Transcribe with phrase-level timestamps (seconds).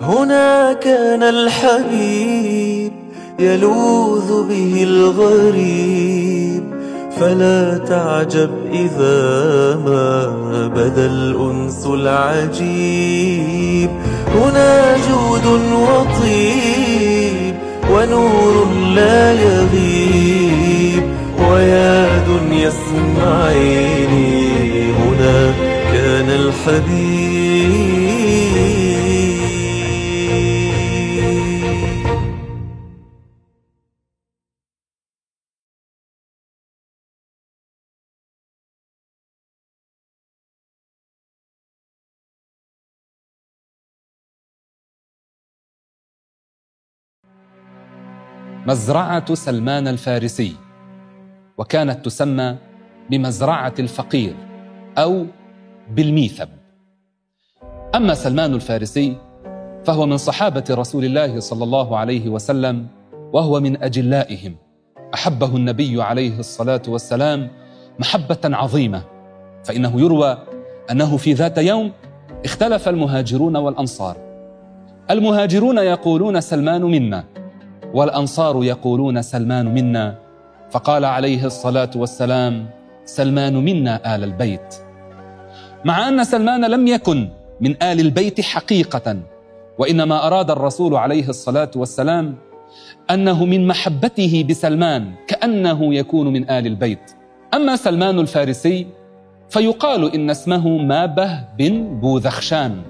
[0.00, 2.92] هنا كان الحبيب
[3.38, 6.62] يلوذ به الغريب.
[7.20, 10.32] فلا تعجب إذا ما
[10.68, 13.10] بدا الأنس العجيب.
[14.34, 17.54] هنا جود وطيب
[17.90, 21.02] ونور لا يغيب.
[21.50, 24.32] ويا دنيا اسمعيني
[24.92, 25.52] هنا
[25.92, 27.31] كان الحبيب
[48.66, 50.56] مزرعة سلمان الفارسي
[51.58, 52.56] وكانت تسمى
[53.10, 54.34] بمزرعة الفقير
[54.98, 55.26] أو
[55.90, 56.48] بالميثب
[57.94, 59.16] أما سلمان الفارسي
[59.84, 62.86] فهو من صحابة رسول الله صلى الله عليه وسلم
[63.32, 64.56] وهو من أجلائهم.
[65.14, 67.50] أحبه النبي عليه الصلاة والسلام
[67.98, 69.02] محبة عظيمة
[69.64, 70.38] فإنه يروى
[70.90, 71.92] أنه في ذات يوم
[72.44, 74.16] اختلف المهاجرون والأنصار.
[75.10, 77.24] المهاجرون يقولون سلمان منا
[77.94, 80.14] والأنصار يقولون سلمان منا.
[80.70, 82.66] فقال عليه الصلاة والسلام
[83.04, 84.74] سلمان منا آل البيت.
[85.84, 87.28] مع أن سلمان لم يكن
[87.60, 89.16] من آل البيت حقيقة
[89.78, 92.34] وإنما أراد الرسول عليه الصلاة والسلام
[93.10, 97.10] أنه من محبته بسلمان كأنه يكون من آل البيت.
[97.54, 98.86] أما سلمان الفارسي
[99.50, 102.82] فيقال إن اسمه مابه بن بوذخشان.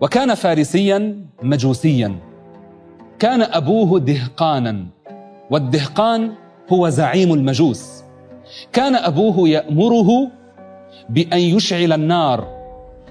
[0.00, 2.31] وكان فارسيا مجوسيا.
[3.22, 4.86] كان أبوه دهقانا
[5.50, 6.32] والدهقان
[6.72, 8.02] هو زعيم المجوس.
[8.72, 10.30] كان أبوه يأمره
[11.08, 12.46] بأن يشعل النار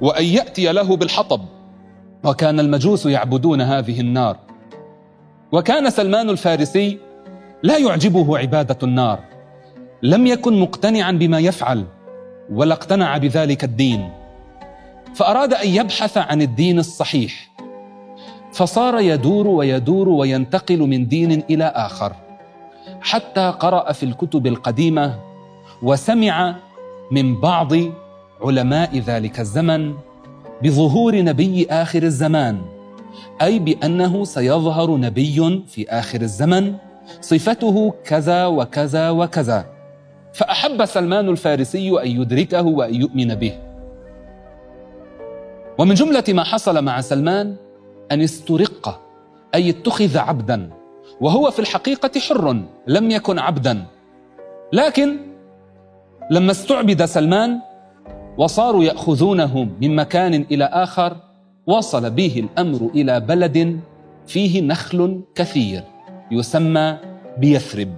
[0.00, 1.40] وأن يأتي له بالحطب
[2.24, 4.36] وكان المجوس يعبدون هذه النار.
[5.52, 6.98] وكان سلمان الفارسي
[7.62, 9.18] لا يعجبه عبادة النار.
[10.02, 11.84] لم يكن مقتنعا بما يفعل
[12.52, 14.10] ولا اقتنع بذلك الدين.
[15.14, 17.52] فأراد أن يبحث عن الدين الصحيح.
[18.52, 22.12] فصار يدور ويدور وينتقل من دين إلى آخر
[23.00, 25.18] حتى قرأ في الكتب القديمة
[25.82, 26.56] وسمع
[27.10, 27.72] من بعض
[28.42, 29.94] علماء ذلك الزمن
[30.62, 32.60] بظهور نبي آخر الزمان
[33.42, 36.74] أي بأنه سيظهر نبي في آخر الزمن
[37.20, 39.64] صفته كذا وكذا وكذا.
[40.32, 43.52] فأحب سلمان الفارسي أن يدركه وأن يؤمن به.
[45.78, 47.56] ومن جملة ما حصل مع سلمان
[48.12, 49.00] أن استرق
[49.54, 50.70] أي اتخذ عبدا
[51.20, 53.84] وهو في الحقيقة حر لم يكن عبدا.
[54.72, 55.16] لكن
[56.30, 57.60] لما استعبد سلمان
[58.38, 61.16] وصاروا يأخذونه من مكان إلى آخر
[61.66, 63.80] وصل به الأمر إلى بلد
[64.26, 65.82] فيه نخل كثير
[66.30, 66.96] يسمى
[67.38, 67.88] بيثرب.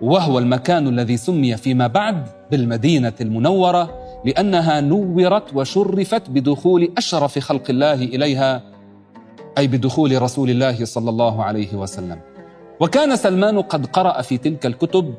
[0.00, 7.94] وهو المكان الذي سمي فيما بعد بالمدينة المنورة لأنها نورت وشرفت بدخول أشرف خلق الله
[7.94, 8.73] إليها
[9.58, 12.20] أي بدخول رسول الله صلى الله عليه وسلم.
[12.80, 15.14] وكان سلمان قد قرأ في تلك الكتب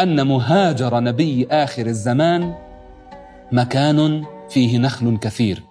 [0.00, 2.54] أن مهاجر نبي آخر الزمان
[3.52, 5.62] مكان فيه نخل كثير.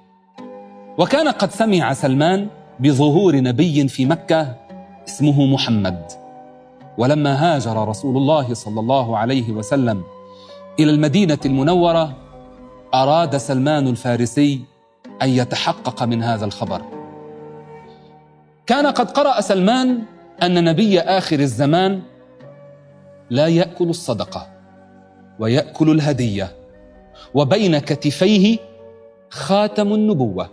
[0.98, 2.48] وكان قد سمع سلمان
[2.80, 4.56] بظهور نبي في مكة
[5.08, 6.06] اسمه محمد.
[6.98, 10.04] ولما هاجر رسول الله صلى الله عليه وسلم
[10.80, 12.14] إلى المدينة المنورة
[12.94, 14.62] أراد سلمان الفارسي
[15.22, 16.97] أن يتحقق من هذا الخبر.
[18.68, 20.04] كان قد قرأ سلمان
[20.44, 22.02] أن نبي آخر الزمان
[23.30, 24.48] لا يأكل الصدقة
[25.40, 26.52] ويأكل الهدية
[27.34, 28.58] وبين كتفيه
[29.30, 30.50] خاتم النبوة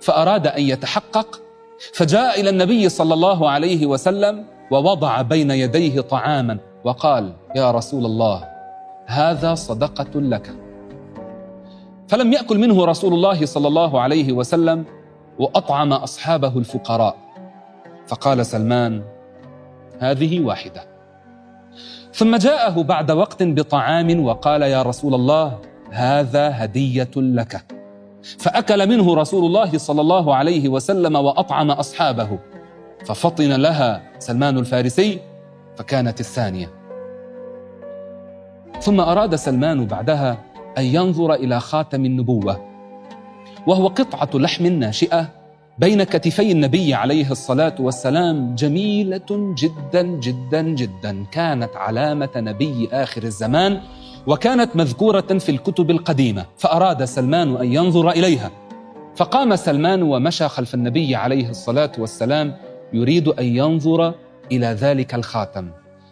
[0.00, 1.40] فأراد أن يتحقق
[1.94, 8.44] فجاء إلى النبي صلى الله عليه وسلم ووضع بين يديه طعاما وقال يا رسول الله
[9.06, 10.50] هذا صدقة لك.
[12.08, 14.84] فلم يأكل منه رسول الله صلى الله عليه وسلم
[15.38, 17.16] وأطعم أصحابه الفقراء.
[18.08, 19.02] فقال سلمان
[19.98, 20.82] هذه واحدة.
[22.12, 25.58] ثم جاءه بعد وقت بطعام وقال يا رسول الله
[25.90, 27.64] هذا هدية لك.
[28.38, 32.38] فأكل منه رسول الله صلى الله عليه وسلم وأطعم أصحابه
[33.06, 35.18] ففطن لها سلمان الفارسي
[35.76, 36.70] فكانت الثانية.
[38.80, 40.38] ثم أراد سلمان بعدها
[40.78, 42.68] أن ينظر إلى خاتم النبوة
[43.66, 45.37] وهو قطعة لحم ناشئة
[45.78, 51.24] بين كتفي النبي عليه الصلاة والسلام جميلة جدا جدا جدا.
[51.32, 53.80] كانت علامة نبي آخر الزمان
[54.26, 58.50] وكانت مذكورة في الكتب القديمة فأراد سلمان أن ينظر إليها.
[59.16, 62.56] فقام سلمان ومشى خلف النبي عليه الصلاة والسلام
[62.92, 64.14] يريد أن ينظر
[64.52, 65.70] إلى ذلك الخاتم.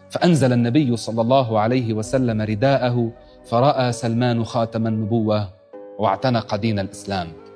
[0.09, 3.11] فأنزل النبي صلى الله عليه وسلم رداءه
[3.45, 5.49] فرأى سلمان خاتم النبوة
[5.99, 7.46] واعتنق دين الإسلام.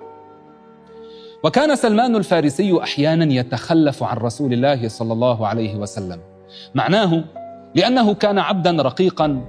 [1.43, 6.19] وكان سلمان الفارسي أحيانا يتخلف عن رسول الله صلى الله عليه وسلم.
[6.75, 7.23] معناه
[7.75, 9.45] لأنه كان عبدا رقيقا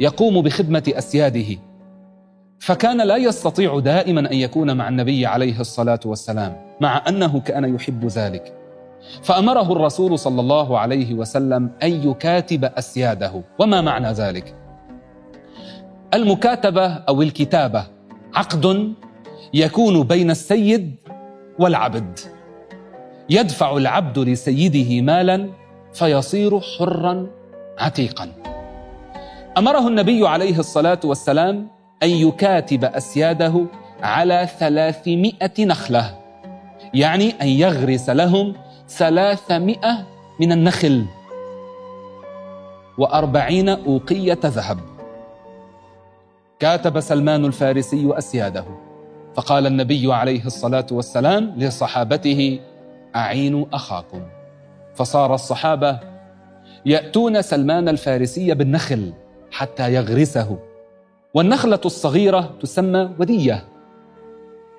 [0.00, 1.56] يقوم بخدمة أسياده.
[2.58, 8.06] فكان لا يستطيع دائما أن يكون مع النبي عليه الصلاة والسلام مع أنه كان يحب
[8.06, 8.54] ذلك.
[9.22, 13.42] فأمره الرسول صلى الله عليه وسلم أن يكاتب أسياده.
[13.58, 14.54] وما معنى ذلك؟
[16.14, 17.86] المكاتبة أو الكتابة
[18.34, 18.94] عقد
[19.54, 20.94] يكون بين السيد
[21.58, 22.18] والعبد.
[23.30, 25.48] يدفع العبد لسيده مالا
[25.92, 27.26] فيصير حرا
[27.78, 28.32] عتيقا.
[29.58, 31.68] أمره النبي عليه الصلاة والسلام
[32.02, 33.66] أن يكاتب أسياده
[34.02, 36.18] على ثلاثمائة نخلة
[36.94, 38.54] يعني أن يغرس لهم
[38.88, 40.06] ثلاثمائة
[40.40, 41.04] من النخل
[42.98, 44.78] وأربعين أوقية ذهب.
[46.58, 48.85] كاتب سلمان الفارسي أسياده.
[49.36, 52.60] فقال النبي عليه الصلاة والسلام لصحابته
[53.16, 54.22] أعينوا أخاكم.
[54.94, 55.98] فصار الصحابة
[56.86, 59.12] يأتون سلمان الفارسي بالنخل
[59.50, 60.58] حتى يغرسه.
[61.34, 63.64] والنخلة الصغيرة تسمى ودية.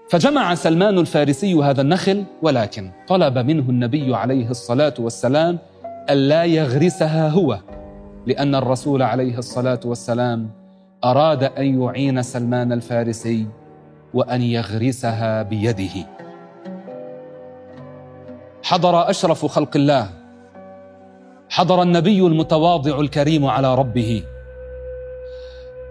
[0.10, 5.60] فجمع سلمان الفارسي هذا النخل ولكن طلب منه النبي عليه الصلاة والسلام
[6.10, 7.60] ألا يغرسها هو
[8.28, 10.50] لأن الرسول عليه الصلاة والسلام
[11.04, 13.48] أراد أن يعين سلمان الفارسي.
[14.14, 16.08] وأن يغرسها بيده.
[18.64, 20.10] حضر أشرف خلق الله.
[21.50, 24.24] حضر النبي المتواضع الكريم على ربه.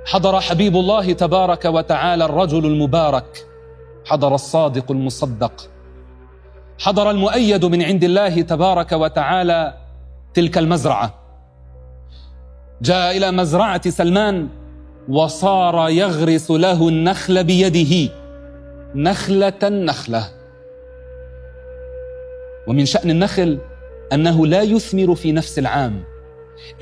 [0.07, 3.47] حضر حبيب الله تبارك وتعالى الرجل المبارك.
[4.07, 5.71] حضر الصادق المصدق.
[6.79, 9.75] حضر المؤيد من عند الله تبارك وتعالى
[10.35, 11.15] تلك المزرعة.
[12.83, 14.49] جاء إلى مزرعة سلمان
[15.09, 18.13] وصار يغرس له النخل بيده.
[18.95, 20.25] نخلة نخلة.
[22.67, 23.59] ومن شأن النخل
[24.13, 26.05] أنه لا يثمر في نفس العام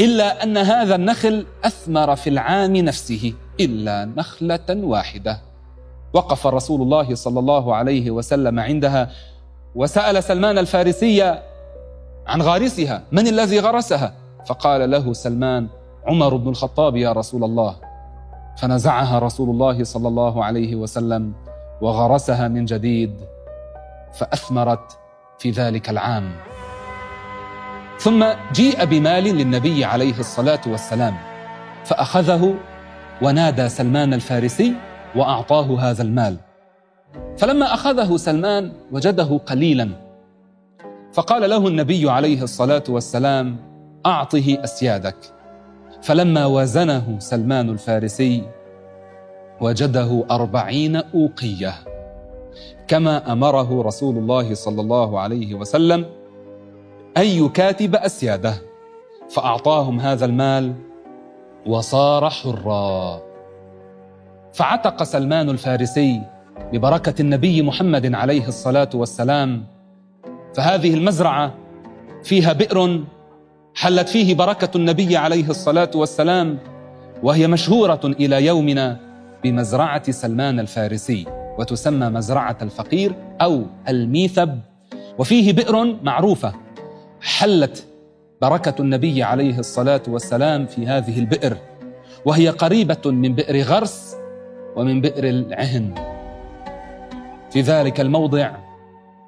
[0.01, 5.41] إلا أن هذا النخل أثمر في العام نفسه إلا نخلة واحدة.
[6.13, 9.11] وقف رسول الله صلى الله عليه وسلم عندها
[9.75, 11.23] وسأل سلمان الفارسي
[12.27, 14.15] عن غارسها من الذي غرسها؟
[14.47, 15.69] فقال له سلمان
[16.07, 17.77] عمر بن الخطاب يا رسول الله
[18.57, 21.33] فنزعها رسول الله صلى الله عليه وسلم
[21.81, 23.21] وغرسها من جديد
[24.15, 24.99] فأثمرت
[25.39, 26.33] في ذلك العام.
[27.99, 31.15] ثم جيء بمال للنبي عليه الصلاة والسلام
[31.85, 32.55] فأخذه
[33.23, 34.75] ونادى سلمان الفارسي
[35.17, 36.37] وأعطاه هذا المال.
[37.39, 39.89] فلما أخذه سلمان وجده قليلا
[41.13, 43.57] فقال له النبي عليه الصلاة والسلام
[44.07, 45.34] أعطه أسيادك.
[46.05, 48.43] فلما وزنه سلمان الفارسي
[49.61, 51.75] وجده أربعين أوقية
[52.89, 56.05] كما أمره رسول الله صلى الله عليه وسلم
[57.17, 58.55] أن يكاتب أسياده
[59.31, 60.75] فأعطاهم هذا المال
[61.67, 63.23] وصار حرا.
[64.53, 66.23] فعتق سلمان الفارسي
[66.73, 69.67] ببركة النبي محمد عليه الصلاة والسلام
[70.55, 71.55] فهذه المزرعة
[72.23, 73.05] فيها بئر
[73.75, 76.59] حلت فيه بركة النبي عليه الصلاة والسلام
[77.23, 79.01] وهي مشهورة إلى يومنا
[79.45, 81.27] بمزرعة سلمان الفارسي
[81.59, 84.59] وتسمى مزرعة الفقير أو الميثب
[85.19, 86.55] وفيه بئر معروفة.
[87.21, 87.87] حلت
[88.43, 91.57] بركة النبي عليه الصلاة والسلام في هذه البئر
[92.25, 94.17] وهي قريبة من بئر غرس
[94.77, 95.95] ومن بئر العهن.
[97.51, 98.51] في ذلك الموضع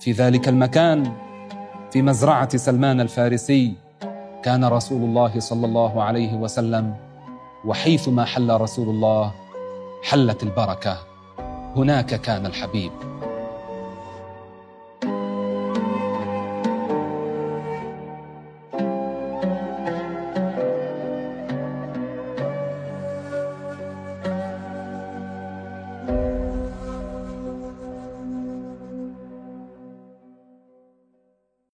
[0.01, 1.13] في ذلك المكان
[1.93, 3.86] في مزرعة سلمان الفارسي
[4.47, 6.95] كان رسول الله صلى الله عليه وسلم
[7.65, 9.33] وحيثما حل رسول الله
[10.03, 10.99] حلت البركة.
[11.77, 12.93] هناك كان الحبيب.